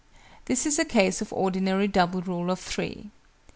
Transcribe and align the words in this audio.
This 0.45 0.65
is 0.65 0.79
a 0.79 0.83
case 0.83 1.21
of 1.21 1.31
ordinary 1.31 1.87
Double 1.87 2.23
Rule 2.23 2.49
of 2.49 2.59
Three. 2.59 3.11